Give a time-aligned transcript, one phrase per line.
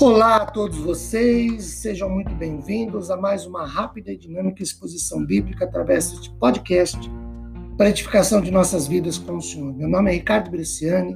[0.00, 5.64] Olá a todos vocês, sejam muito bem-vindos a mais uma rápida e dinâmica exposição bíblica
[5.64, 6.98] através deste podcast
[7.78, 9.72] para edificação de nossas vidas com o Senhor.
[9.72, 11.14] Meu nome é Ricardo Bresciani,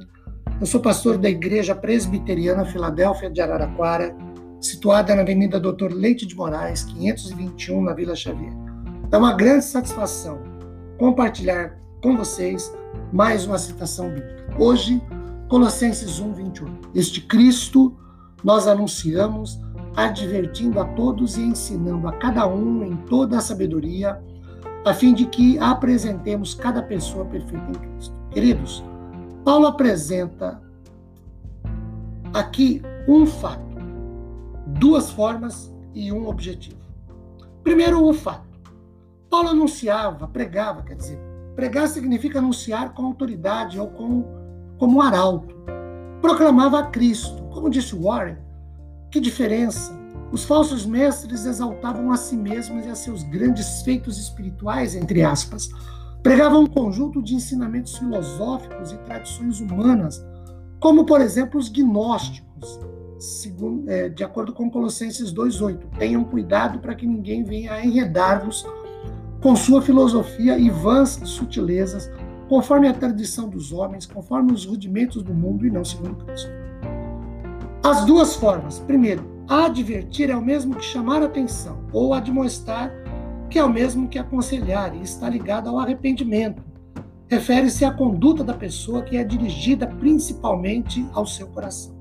[0.61, 4.15] eu sou pastor da Igreja Presbiteriana Filadélfia de Araraquara,
[4.61, 8.53] situada na Avenida Doutor Leite de Moraes, 521, na Vila Xavier.
[9.11, 10.41] É uma grande satisfação
[10.97, 12.73] compartilhar com vocês
[13.11, 14.55] mais uma citação bíblica.
[14.57, 15.01] Hoje,
[15.49, 16.81] Colossenses 1, 21.
[16.95, 17.97] Este Cristo
[18.43, 19.59] nós anunciamos,
[19.95, 24.21] advertindo a todos e ensinando a cada um em toda a sabedoria,
[24.85, 28.15] a fim de que apresentemos cada pessoa perfeita em Cristo.
[28.31, 28.83] Queridos,
[29.43, 30.61] Paulo apresenta
[32.33, 33.77] aqui um fato,
[34.67, 36.79] duas formas e um objetivo.
[37.63, 38.47] Primeiro, o fato.
[39.29, 41.19] Paulo anunciava, pregava, quer dizer,
[41.55, 44.25] pregar significa anunciar com autoridade ou com,
[44.77, 45.55] como arauto.
[46.21, 48.37] Proclamava a Cristo como disse Warren,
[49.11, 49.97] que diferença!
[50.31, 55.69] Os falsos mestres exaltavam a si mesmos e a seus grandes feitos espirituais, entre aspas.
[56.23, 60.23] Pregavam um conjunto de ensinamentos filosóficos e tradições humanas,
[60.79, 62.79] como, por exemplo, os gnósticos,
[63.17, 65.97] segundo, é, de acordo com Colossenses 2,8.
[65.97, 68.65] Tenham cuidado para que ninguém venha a enredar-vos
[69.41, 72.09] com sua filosofia e vãs sutilezas,
[72.47, 76.68] conforme a tradição dos homens, conforme os rudimentos do mundo e não segundo Cristo.
[77.83, 78.79] As duas formas.
[78.79, 82.91] Primeiro, advertir é o mesmo que chamar atenção, ou admoestar,
[83.49, 86.61] que é o mesmo que aconselhar e está ligado ao arrependimento.
[87.29, 91.95] Refere-se à conduta da pessoa que é dirigida principalmente ao seu coração.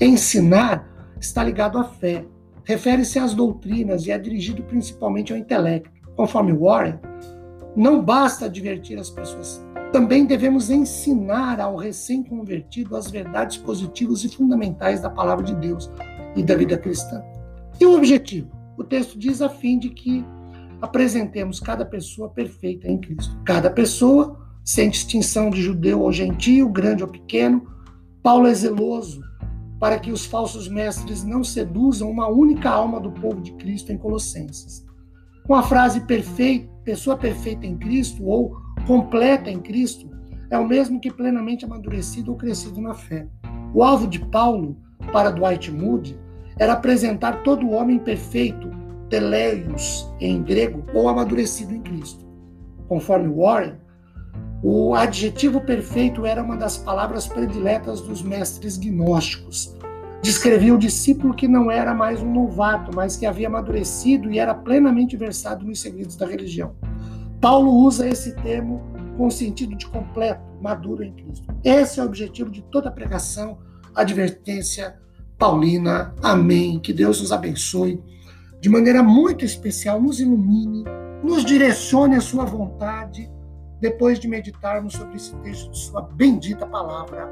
[0.00, 0.88] Ensinar
[1.20, 2.24] está ligado à fé.
[2.64, 5.90] Refere-se às doutrinas e é dirigido principalmente ao intelecto.
[6.14, 6.98] Conforme Warren,
[7.74, 15.00] não basta advertir as pessoas também devemos ensinar ao recém-convertido as verdades positivas e fundamentais
[15.00, 15.90] da palavra de Deus
[16.36, 17.22] e da vida cristã.
[17.80, 18.50] E o objetivo?
[18.76, 20.24] O texto diz a fim de que
[20.80, 23.36] apresentemos cada pessoa perfeita em Cristo.
[23.44, 27.66] Cada pessoa, sem distinção de judeu ou gentio, grande ou pequeno,
[28.22, 29.22] Paulo é zeloso
[29.80, 33.98] para que os falsos mestres não seduzam uma única alma do povo de Cristo em
[33.98, 34.84] Colossenses.
[35.46, 38.56] Com a frase perfeita, pessoa perfeita em Cristo ou
[38.88, 40.08] completa em Cristo
[40.50, 43.28] é o mesmo que plenamente amadurecido ou crescido na fé.
[43.74, 44.78] O alvo de Paulo
[45.12, 46.18] para Dwight Moody
[46.58, 48.70] era apresentar todo homem perfeito,
[49.10, 52.26] teleios em grego, ou amadurecido em Cristo.
[52.88, 53.74] Conforme Warren,
[54.62, 59.76] o adjetivo perfeito era uma das palavras prediletas dos mestres gnósticos.
[60.22, 64.54] Descrevia o discípulo que não era mais um novato, mas que havia amadurecido e era
[64.54, 66.74] plenamente versado nos segredos da religião.
[67.40, 68.82] Paulo usa esse termo
[69.16, 71.46] com sentido de completo, maduro em Cristo.
[71.64, 73.58] Esse é o objetivo de toda pregação,
[73.94, 74.96] advertência
[75.36, 76.14] paulina.
[76.22, 76.78] Amém.
[76.78, 78.02] Que Deus nos abençoe
[78.60, 80.84] de maneira muito especial, nos ilumine,
[81.22, 83.30] nos direcione a sua vontade,
[83.80, 87.28] depois de meditarmos sobre esse texto de sua bendita palavra.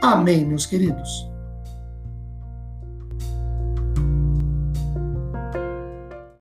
[0.00, 1.29] Amém, meus queridos.